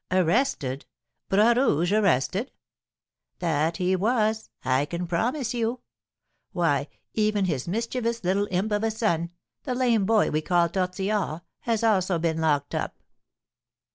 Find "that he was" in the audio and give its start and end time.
3.37-4.49